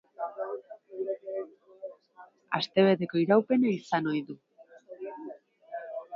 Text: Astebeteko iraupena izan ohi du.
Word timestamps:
Astebeteko 2.59 3.21
iraupena 3.27 3.75
izan 3.77 4.09
ohi 4.15 4.25
du. 4.33 4.39